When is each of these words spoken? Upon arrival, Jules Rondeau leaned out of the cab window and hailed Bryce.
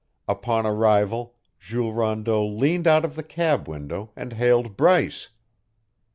Upon 0.27 0.65
arrival, 0.65 1.35
Jules 1.59 1.93
Rondeau 1.93 2.43
leaned 2.47 2.87
out 2.87 3.05
of 3.05 3.13
the 3.15 3.21
cab 3.21 3.67
window 3.69 4.09
and 4.15 4.33
hailed 4.33 4.75
Bryce. 4.75 5.29